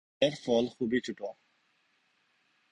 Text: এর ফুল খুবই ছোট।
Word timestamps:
এর 0.21 0.33
ফুল 0.43 0.65
খুবই 0.75 0.99
ছোট। 1.05 1.19